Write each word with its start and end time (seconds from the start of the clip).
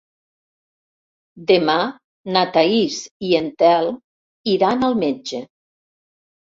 Demà 1.51 1.75
na 2.37 2.43
Thaís 2.57 2.99
i 3.31 3.39
en 3.43 3.53
Telm 3.63 4.01
iran 4.59 4.91
al 4.93 5.03
metge. 5.07 5.49